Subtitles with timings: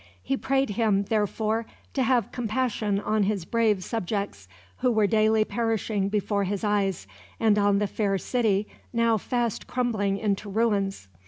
[0.23, 6.09] He prayed him, therefore, to have compassion on his brave subjects, who were daily perishing
[6.09, 7.05] before his eyes,
[7.39, 11.07] and on the fair city now fast crumbling into ruins.